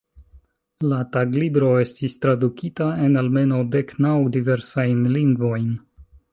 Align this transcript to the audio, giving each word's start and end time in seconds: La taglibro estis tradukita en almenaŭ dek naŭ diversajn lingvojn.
La 0.93 1.01
taglibro 1.15 1.69
estis 1.81 2.15
tradukita 2.23 2.89
en 3.09 3.21
almenaŭ 3.23 3.61
dek 3.79 3.95
naŭ 4.07 4.17
diversajn 4.39 5.07
lingvojn. 5.21 5.73